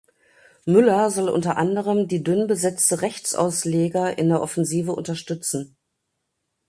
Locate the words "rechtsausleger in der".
3.03-4.41